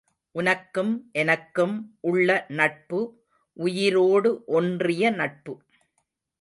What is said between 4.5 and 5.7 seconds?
ஒன்றிய நட்பு.